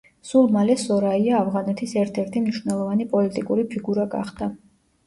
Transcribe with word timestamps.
სულ 0.27 0.47
მალე 0.55 0.77
სორაია 0.83 1.35
ავღანეთის 1.41 1.93
ერთ-ერთი 2.05 2.45
მნიშვნელოვანი 2.47 3.09
პოლიტიკური 3.15 3.71
ფიგურა 3.77 4.13
გახდა. 4.17 4.55